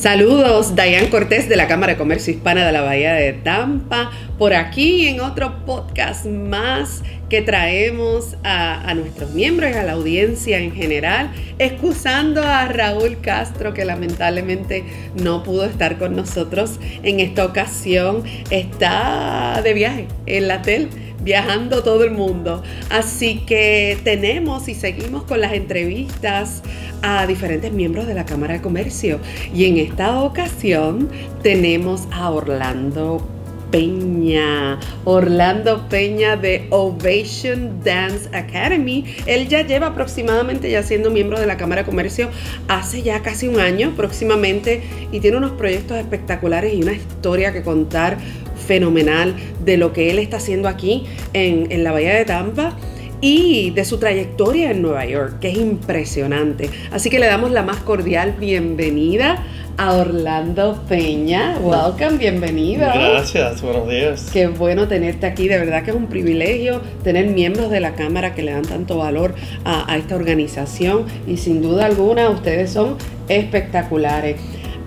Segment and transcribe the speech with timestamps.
[0.00, 4.54] Saludos, Dayan Cortés de la Cámara de Comercio Hispana de la Bahía de Tampa, por
[4.54, 10.58] aquí en otro podcast más que traemos a, a, nuestros miembros y a la audiencia
[10.58, 14.84] en general, excusando a Raúl Castro que lamentablemente
[15.22, 20.88] no pudo estar con nosotros en esta ocasión, está de viaje en la TEL
[21.22, 22.62] viajando todo el mundo.
[22.90, 26.62] Así que tenemos y seguimos con las entrevistas
[27.02, 29.20] a diferentes miembros de la Cámara de Comercio.
[29.54, 31.08] Y en esta ocasión
[31.42, 33.26] tenemos a Orlando
[33.70, 39.04] Peña, Orlando Peña de Ovation Dance Academy.
[39.26, 42.30] Él ya lleva aproximadamente ya siendo miembro de la Cámara de Comercio
[42.68, 47.62] hace ya casi un año próximamente y tiene unos proyectos espectaculares y una historia que
[47.62, 48.18] contar
[48.60, 52.76] fenomenal de lo que él está haciendo aquí en, en la Bahía de Tampa
[53.20, 56.70] y de su trayectoria en Nueva York, que es impresionante.
[56.90, 59.44] Así que le damos la más cordial bienvenida
[59.76, 61.56] a Orlando Peña.
[61.60, 62.86] Welcome, bienvenido.
[62.92, 64.28] Gracias, buenos días.
[64.32, 68.34] Qué bueno tenerte aquí, de verdad que es un privilegio tener miembros de la Cámara
[68.34, 72.96] que le dan tanto valor a, a esta organización y sin duda alguna ustedes son
[73.28, 74.36] espectaculares.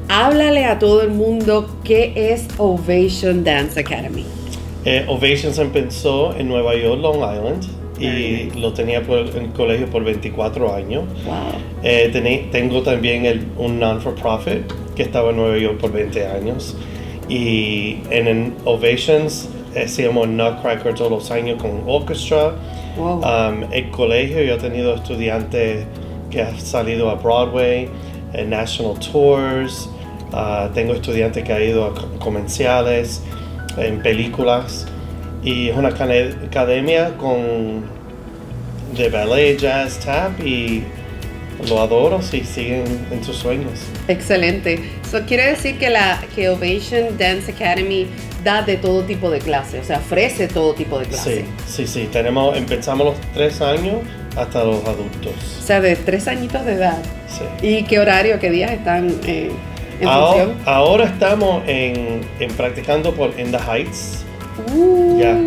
[0.10, 4.26] Háblale a todo el mundo qué es Ovation Dance Academy.
[4.86, 7.64] Eh, Ovation se empezó en Nueva York, Long Island,
[8.00, 11.04] y lo tenía por, en el colegio por 24 años.
[11.26, 11.36] Wow.
[11.84, 14.64] Eh, tengo también el, un non-for-profit
[14.96, 16.76] que estaba en Nueva York por 20 años.
[17.30, 19.50] Y en, en Ovations
[19.82, 22.54] hacíamos Nutcracker todos los años con orchestra.
[22.98, 23.22] Wow.
[23.22, 25.86] Um, el colegio, yo he tenido estudiantes
[26.30, 27.88] que han salido a Broadway,
[28.34, 29.90] en National Tours.
[30.34, 33.22] Uh, tengo estudiantes que han ido a comerciales,
[33.78, 34.88] en películas.
[35.44, 37.84] Y es una academia con
[38.96, 40.84] de ballet, jazz, tap y
[41.68, 43.80] lo adoro si siguen en tus sueños.
[44.08, 44.80] Excelente.
[45.04, 48.08] Eso quiere decir que la que Ovation Dance Academy
[48.44, 51.46] da de todo tipo de clases, o sea, ofrece todo tipo de clases.
[51.66, 52.10] Sí, sí, sí.
[52.12, 53.98] Tenemos, empezamos los tres años
[54.36, 55.34] hasta los adultos.
[55.60, 57.02] O sea, de tres añitos de edad.
[57.28, 57.68] Sí.
[57.68, 59.52] ¿Y qué horario, qué días están eh,
[60.00, 64.24] en Ahora, ahora estamos en, en practicando por In the Heights.
[64.74, 65.38] Uh, Ya.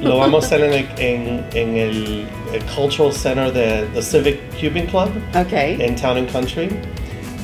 [0.00, 4.38] Lo vamos a hacer en el, en, en el, el Cultural Center de the Civic
[4.60, 5.52] Cuban Club Ok.
[5.52, 6.68] en Town and Country.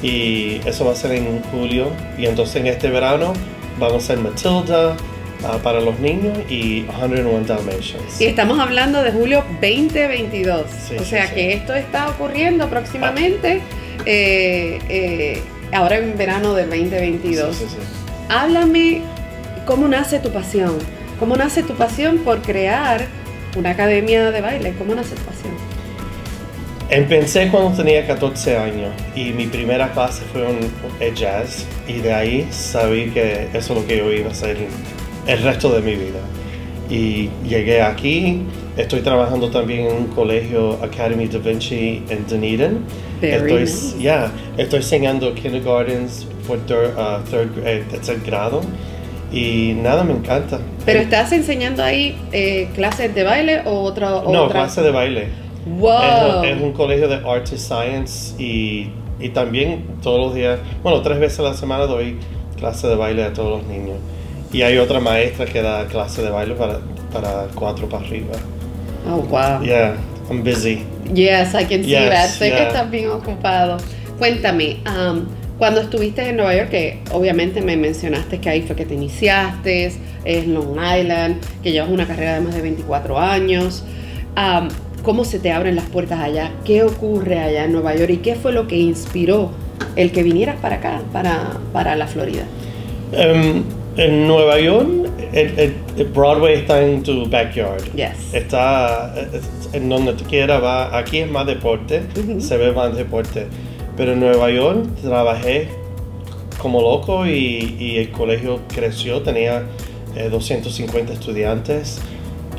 [0.03, 1.91] Y eso va a ser en julio.
[2.19, 3.32] Y entonces en este verano
[3.78, 4.97] vamos a hacer Matilda
[5.44, 8.20] ah, para los niños y 101 Dalmatians.
[8.20, 10.66] Y estamos hablando de julio 2022.
[10.88, 11.34] Sí, o sí, sea sí.
[11.34, 13.60] que esto está ocurriendo próximamente,
[14.06, 17.56] eh, eh, ahora en verano del 2022.
[17.56, 17.76] Sí, sí, sí.
[18.28, 19.03] Háblame
[19.66, 20.78] cómo nace tu pasión.
[21.19, 23.06] ¿Cómo nace tu pasión por crear
[23.56, 24.75] una academia de baile?
[24.78, 25.53] ¿Cómo nace tu pasión?
[26.88, 30.58] Empecé cuando tenía 14 años y mi primera clase fue un,
[30.98, 34.56] el jazz y de ahí sabí que eso es lo que yo iba a hacer
[35.26, 36.19] el resto de mi vida.
[36.90, 38.42] Y llegué aquí,
[38.76, 42.84] estoy trabajando también en un colegio Academy Da Vinci en Dunedin.
[43.20, 43.98] Very estoy, nice.
[43.98, 48.62] yeah, estoy enseñando kindergartens por third, uh, third grade, tercer grado
[49.30, 50.58] y nada, me encanta.
[50.84, 54.16] ¿Pero Eh, estás enseñando ahí eh, clases de baile o otra?
[54.16, 54.60] o No, otra?
[54.62, 55.28] clase de baile.
[55.64, 56.42] ¡Wow!
[56.42, 58.88] Es, es un colegio de Arts and Science y,
[59.20, 62.16] y también todos los días, bueno, tres veces a la semana doy
[62.56, 63.98] clase de baile a todos los niños.
[64.53, 66.81] Y hay otra maestra que da clase de baile para,
[67.12, 68.34] para cuatro para arriba.
[69.06, 69.62] Oh, wow.
[69.62, 69.97] Yeah,
[70.28, 70.84] I'm busy.
[71.15, 72.28] Yes, I can see Yes, that.
[72.31, 73.78] Sé que estás bien ocupado.
[74.19, 75.25] Cuéntame, um,
[75.59, 79.93] cuando estuviste en Nueva York, que obviamente me mencionaste que ahí fue que te iniciaste,
[80.25, 83.85] es Long Island, que llevas una carrera de más de 24 años.
[84.37, 84.69] um,
[85.03, 86.50] ¿Cómo se te abren las puertas allá?
[86.64, 88.11] ¿Qué ocurre allá en Nueva York?
[88.11, 89.50] ¿Y qué fue lo que inspiró
[89.96, 92.43] el que vinieras para acá, para, para la Florida?
[93.12, 93.64] Em,
[93.96, 94.88] en Nueva York,
[95.32, 95.75] el,
[96.14, 97.92] Broadway está en tu backyard.
[97.94, 98.32] Yes.
[98.32, 99.40] Está eh,
[99.72, 100.96] en donde tú quieras, va.
[100.96, 102.02] Aquí es más deporte,
[102.38, 103.46] se ve más deporte.
[103.96, 105.69] Pero en Nueva York trabajé
[106.58, 109.64] como loco y, y el colegio creció, tenía
[110.16, 112.00] eh, 250 estudiantes.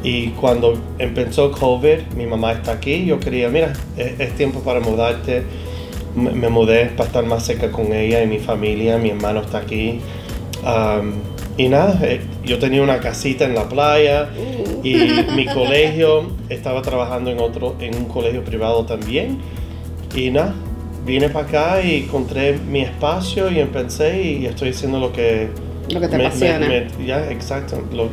[0.04, 4.80] Y cuando empezó COVID, mi mamá está aquí, yo quería, mira, es, es tiempo para
[4.80, 5.44] mudarte.
[6.16, 9.60] Me, me mudé para estar más cerca con ella y mi familia, mi hermano está
[9.60, 10.02] aquí.
[10.64, 11.14] Um,
[11.58, 14.30] y nada, eh, yo tenía una casita en la playa
[14.84, 14.96] y
[15.36, 19.40] mi colegio estaba trabajando en otro, en un colegio privado también.
[20.16, 20.54] Y nada,
[21.06, 25.50] vine para acá y encontré mi espacio y empecé y estoy haciendo lo que
[25.90, 26.60] Lo que te me- apasiona.
[26.68, 27.82] me- me- ya, exacto.
[27.94, 28.10] Lo-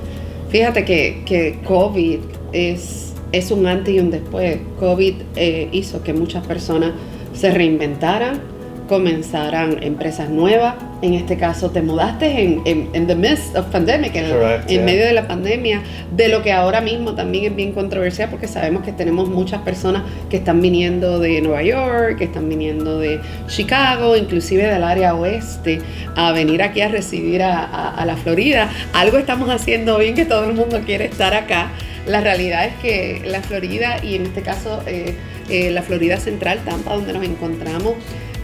[0.48, 2.18] Fíjate que, que COVID
[2.52, 4.58] es, es un antes y un después.
[4.80, 6.92] COVID eh, hizo que muchas personas
[7.34, 8.40] se reinventaran,
[8.88, 14.26] comenzaran empresas nuevas, en este caso te mudaste en, en, the midst of pandemic, en,
[14.66, 15.82] en medio de la pandemia,
[16.16, 20.02] de lo que ahora mismo también es bien controversial porque sabemos que tenemos muchas personas
[20.28, 25.80] que están viniendo de Nueva York, que están viniendo de Chicago, inclusive del área oeste,
[26.16, 28.70] a venir aquí a recibir a, a, la Florida.
[28.92, 31.70] Algo estamos haciendo bien que todo el mundo quiere estar acá.
[32.06, 35.14] La realidad es que la Florida y en este caso eh,
[35.50, 37.94] eh, la Florida Central, Tampa, donde nos encontramos,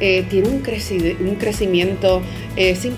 [0.01, 0.63] eh, tiene un,
[1.29, 2.23] un crecimiento
[2.57, 2.95] eh, sin,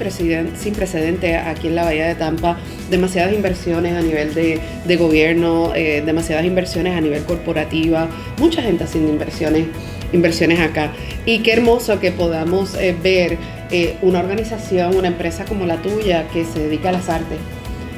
[0.57, 2.59] sin, precedente aquí en la Bahía de Tampa,
[2.91, 8.09] demasiadas inversiones a nivel de, gobierno, eh, demasiadas inversiones a nivel corporativa,
[8.39, 9.67] mucha gente haciendo inversiones,
[10.13, 10.93] inversiones acá.
[11.27, 13.39] Y qué hermoso que podamos ver
[14.01, 17.39] una organización, una empresa como la tuya que se dedica a las artes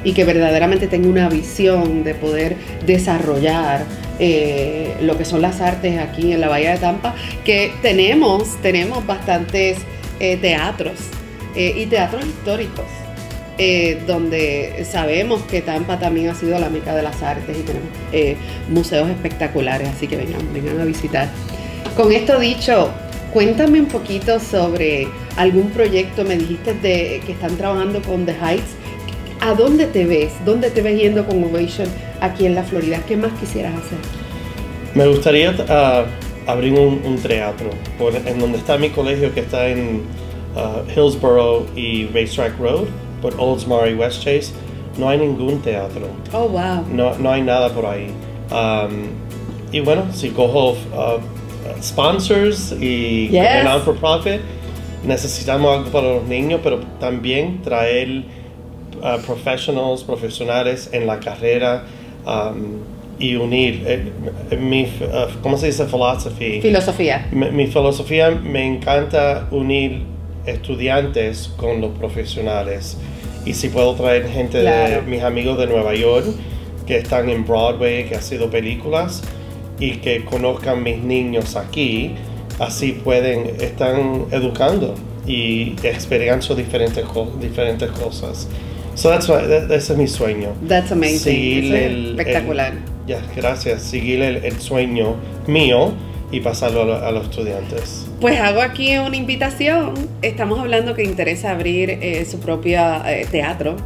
[0.02, 2.56] y que verdaderamente tenga una visión de poder
[2.86, 3.84] desarrollar
[4.18, 9.06] eh, lo que son las artes aquí en la Bahía de Tampa, que tenemos, tenemos
[9.06, 9.78] bastantes
[10.20, 10.98] eh, teatros
[11.54, 12.86] eh, y teatros históricos.
[14.06, 17.88] donde sabemos que Tampa también ha sido la meca de las artes y tenemos
[18.68, 21.28] museos espectaculares, así que vengan, vengan a visitar.
[21.96, 22.92] Con esto dicho,
[23.32, 28.77] cuéntame un poquito sobre algún proyecto, me dijiste de, que están trabajando con The Heights,
[29.40, 30.32] ¿A dónde te ves?
[30.44, 31.88] ¿Dónde te ves yendo con Ovation
[32.20, 33.00] aquí en la Florida?
[33.06, 33.98] ¿Qué más quisieras hacer?
[34.94, 37.70] Me gustaría uh, abrir un, teatro
[38.26, 40.02] en donde está mi colegio que está en
[40.56, 42.86] uh, Hillsborough y Racetrack Road,
[43.22, 44.52] por Oldsmar y West Chase.
[44.96, 46.08] No hay ningún teatro.
[46.32, 46.84] Oh, wow.
[46.90, 48.10] No, no hay nada por ahí.
[48.50, 49.10] Um,
[49.70, 51.20] y bueno, si cojo uh,
[51.80, 53.30] sponsors y
[53.62, 54.40] non for profit,
[55.04, 58.24] necesitamos algo para los niños, pero también traer
[59.26, 61.84] professionals, profesionales en la carrera
[62.26, 62.78] um,
[63.18, 65.86] y unir eh, mi, uh, ¿cómo se dice?
[65.86, 66.60] Philosophy.
[66.60, 67.26] Filosofía.
[67.32, 70.02] Mi, filosofía me encanta unir
[70.46, 72.96] estudiantes con los profesionales
[73.44, 76.26] y si puedo traer gente de mis amigos de Nueva York
[76.86, 79.22] que están en Broadway, que han sido películas
[79.78, 82.14] y que conozcan mis niños aquí,
[82.58, 84.94] así pueden, están educando
[85.26, 87.04] y experienciando diferentes,
[87.40, 88.48] diferentes cosas.
[88.98, 90.54] So that's ese es mi sueño.
[90.66, 91.72] That's amazing.
[92.10, 92.72] espectacular.
[93.06, 93.82] ya, gracias.
[93.82, 95.14] Seguir el, sueño
[95.46, 95.92] mío
[96.32, 98.08] y pasarlo a, los estudiantes.
[98.20, 99.94] Pues hago aquí una invitación.
[100.20, 103.76] Estamos hablando que interesa abrir eh, su propio eh, teatro.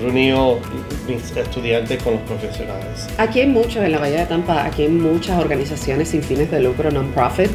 [0.02, 0.60] reunido
[1.08, 3.08] mis estudiantes con los profesionales.
[3.18, 6.62] Aquí hay muchos en la Bahía de Tampa, aquí hay muchas organizaciones sin fines de
[6.62, 7.52] lucro, non-profit.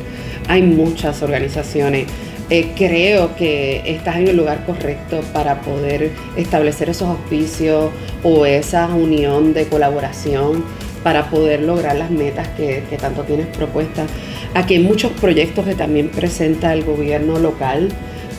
[0.48, 2.06] Hay muchas organizaciones
[2.50, 7.90] eh, creo que estás en el lugar correcto para poder establecer esos auspicios
[8.22, 10.64] o esa unión de colaboración
[11.02, 14.10] para poder lograr las metas que, tanto tienes propuestas.
[14.54, 17.90] Aquí hay muchos proyectos que también presenta el gobierno local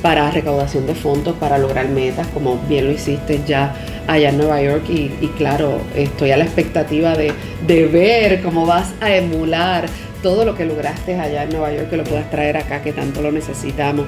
[0.02, 3.74] para recaudación de fondos, para lograr metas, como bien lo hiciste ya
[4.08, 7.32] allá en Nueva York y, claro, estoy a la expectativa de,
[7.66, 9.86] de ver cómo vas a emular
[10.26, 13.22] todo lo que lograste allá en Nueva York, que lo puedas traer acá, que tanto
[13.22, 14.08] lo necesitamos.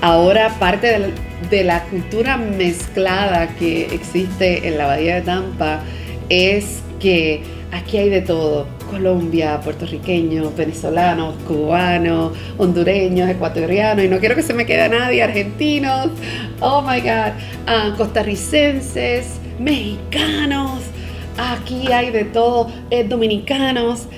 [0.00, 1.12] Ahora, parte
[1.48, 5.78] de la, cultura mezclada que existe en la Bahía de Tampa
[6.28, 8.66] es que aquí hay de todo.
[8.90, 16.08] Colombia, puertorriqueños, venezolanos, cubanos, hondureños, ecuatorianos, y no quiero que se me quede nadie, argentinos,
[16.58, 17.32] oh my God,
[17.68, 20.80] ah, costarricenses, mexicanos,
[21.38, 24.08] aquí hay de todo, eh, dominicanos.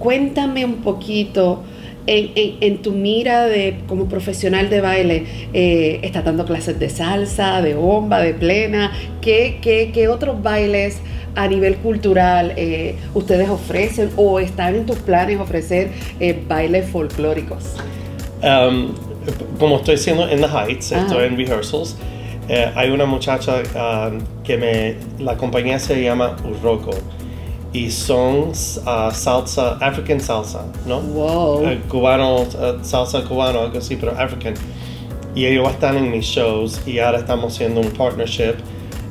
[0.00, 1.62] Cuéntame un poquito
[2.06, 7.74] en, tu mira de como profesional de baile, eh, estás dando clases de salsa, de
[7.74, 8.90] bomba, de plena,
[9.20, 11.00] ¿qué, qué, otros bailes
[11.36, 17.76] a nivel cultural eh, ustedes ofrecen o están en tus planes ofrecer eh, bailes folclóricos?
[18.42, 18.94] Um,
[19.58, 21.96] como estoy haciendo en The Heights, estoy en rehearsals,
[22.74, 26.90] hay una muchacha um, que me, la compañía se llama Urroco
[27.72, 31.00] y son uh, salsa, African salsa, ¿no?
[31.00, 31.64] Wow.
[31.64, 34.54] Uh, cubano, uh, salsa cubano, algo así, pero African.
[35.34, 38.54] Y ellos están en mis shows y ahora estamos haciendo un partnership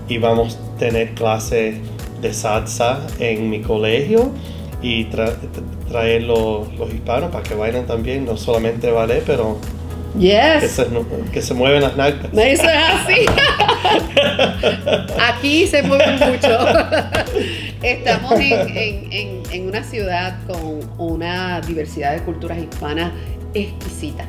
[0.09, 1.81] y vamos a tener clase
[2.21, 4.31] de salsa en mi colegio
[4.81, 9.57] y traer los, hispanos para que bailen también, no solamente ballet, pero
[10.17, 10.61] Yes.
[10.61, 10.87] Que se,
[11.31, 12.31] que se mueven las nalgas.
[12.33, 13.25] Eso es así.
[15.33, 16.57] Aquí se mueven mucho.
[17.81, 23.11] Estamos en, una ciudad con una diversidad de culturas hispanas
[23.53, 24.25] exquisita.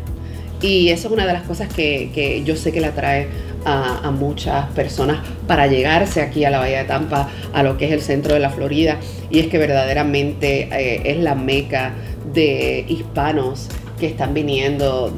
[0.61, 3.29] Y eso es una de las cosas que, yo sé que le atrae
[3.65, 7.93] a, muchas personas para llegarse aquí a la Bahía de Tampa, a lo que es
[7.93, 8.99] el centro de la Florida.
[9.31, 11.95] Y es que verdaderamente eh, es la meca
[12.33, 13.69] de hispanos
[14.01, 15.15] que están viniendo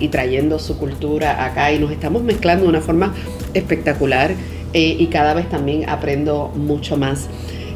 [0.00, 3.14] y trayendo su cultura acá y nos estamos mezclando de una forma
[3.52, 4.32] espectacular
[4.72, 7.28] eh, y cada vez también aprendo mucho más.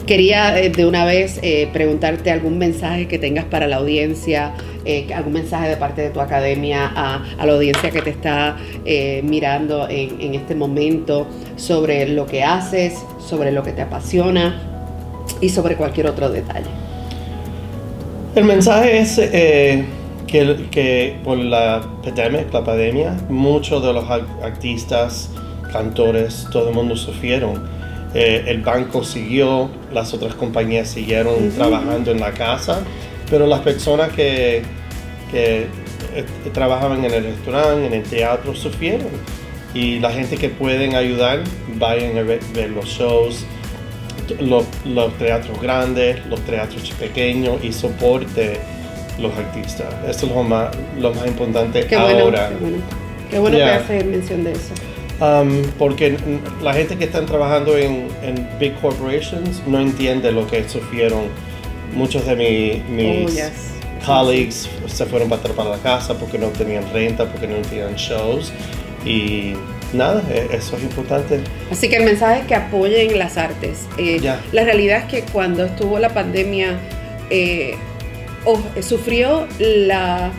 [0.06, 4.52] Quería eh, de una vez eh, preguntarte algún mensaje que tengas para la audiencia,
[5.14, 8.56] algún mensaje de parte de tu academia a, la audiencia que te está
[9.22, 11.26] mirando en, este momento
[11.56, 14.62] sobre lo que haces, sobre lo que te apasiona
[15.42, 16.70] y sobre cualquier otro detalle.
[18.34, 19.20] El mensaje es
[20.28, 25.30] que, que por la pandemia, la pandemia, muchos de los artistas,
[25.72, 27.68] cantores, todo el mundo sufrieron.
[28.14, 32.80] Eh, el banco siguió, las otras compañías siguieron trabajando en la casa,
[33.28, 34.62] pero las personas que,
[35.30, 35.66] que
[36.14, 39.08] eh, trabajaban en el restaurante, en el teatro, sufrieron.
[39.74, 41.40] Y la gente que pueden ayudar,
[41.74, 43.44] vayan a ver, los shows,
[44.40, 48.58] los, los, teatros grandes, los teatros pequeños y soporte
[49.18, 49.86] los artistas.
[50.08, 52.48] Esto es lo más, lo más importante ahora.
[52.48, 52.78] Qué bueno,
[53.30, 54.74] qué bueno que hacer mención de eso.
[55.20, 56.16] Um, porque
[56.62, 61.24] la gente que están trabajando en, en, big corporations no entiende lo que sufrieron.
[61.92, 66.84] Muchos de mi, mis oh, colleagues se fueron para, para la casa porque no tenían
[66.92, 68.52] renta, porque no tenían shows.
[69.04, 69.54] Y
[69.92, 71.40] nada, e, eso es importante.
[71.70, 73.86] Así que el mensaje es que apoyen las artes.
[73.96, 74.20] Eh,
[74.52, 76.78] la realidad es que cuando estuvo la pandemia,
[77.30, 77.74] eh,
[78.80, 80.30] sufrió la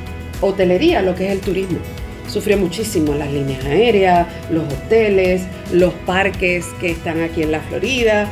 [0.41, 1.79] hotelería, lo que es el turismo.
[2.27, 8.27] Sufrió muchísimo las líneas aéreas, los hoteles, los parques que están aquí en la Florida.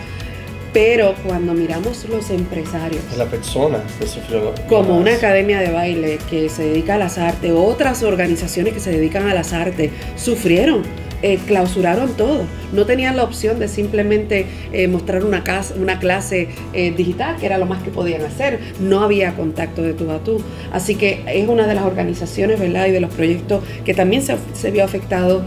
[0.74, 6.50] Pero cuando miramos los empresarios, la persona que sufrió como una academia de baile que
[6.50, 10.84] se dedica a las artes, otras organizaciones que se dedican a las artes, sufrieron
[11.24, 12.46] eh, clausuraron todo.
[12.74, 15.44] No tenían la opción de simplemente eh, mostrar una,
[15.80, 18.60] una clase eh, digital, que era lo más que podían hacer.
[18.80, 20.40] No había contacto de tú a tú.
[20.72, 22.86] Así que es una de las organizaciones, ¿verdad?
[22.86, 25.44] Y de los proyectos que también se, se vio afectado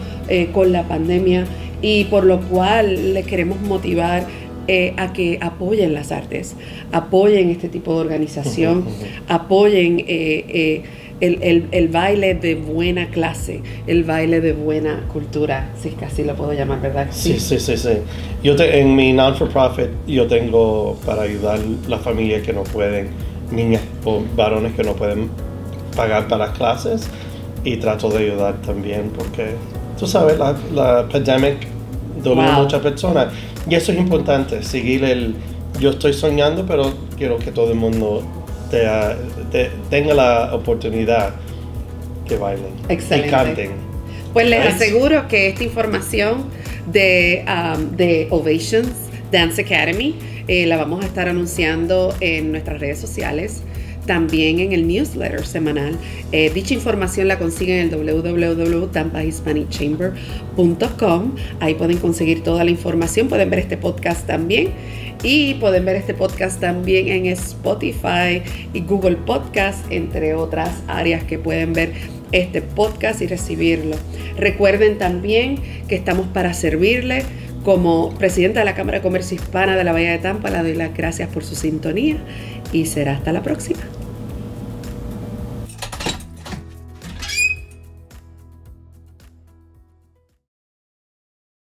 [0.53, 1.45] con la pandemia
[1.83, 4.25] y por lo cual les queremos motivar
[4.97, 6.55] a que apoyen las artes,
[6.93, 8.85] apoyen este tipo de organización,
[9.27, 10.05] apoyen
[11.21, 16.35] el, baile de buena clase, el baile de buena cultura, si es que así lo
[16.35, 17.09] puedo llamar, ¿verdad?
[17.11, 17.99] Sí, sí, sí, sí.
[18.43, 21.59] Yo en mi non-for-profit yo tengo para ayudar
[21.89, 23.09] las familias que no pueden,
[23.50, 25.29] niñas o varones que no pueden
[25.95, 27.09] pagar para las clases
[27.65, 29.50] y trato de ayudar también porque,
[29.99, 31.67] tú sabes, la, la pandemic
[32.23, 33.29] dolió a muchas personas
[33.69, 35.35] y eso es importante, seguir el...
[35.79, 38.23] Yo estoy soñando, pero quiero que todo el mundo
[38.71, 41.35] tenga la oportunidad
[42.27, 43.29] que bailen Excelente.
[43.29, 43.71] y canten.
[44.33, 46.45] Pues les aseguro que esta información
[46.87, 48.93] de, um, de Ovations
[49.33, 53.62] Dance Academy eh, la vamos a estar anunciando en nuestras redes sociales
[54.07, 55.97] también en el newsletter semanal.
[56.33, 57.90] Eh, dicha información la consiguen en
[60.57, 61.35] el.
[61.61, 64.71] Ahí pueden conseguir toda la información, pueden ver este podcast también
[65.23, 68.42] y pueden ver este podcast también en Spotify
[68.73, 71.92] y Google Podcast, entre otras áreas que pueden ver
[72.33, 73.97] este podcast y recibirlo.
[74.37, 75.57] Recuerden también
[75.88, 77.25] que estamos para servirle
[77.64, 80.75] Como presidenta de la Cámara de Comercio Hispana de la Bahía de Tampa, le doy
[80.75, 82.17] las gracias por su sintonía
[82.73, 83.81] y será hasta la próxima.